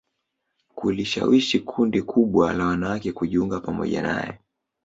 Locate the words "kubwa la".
2.01-2.65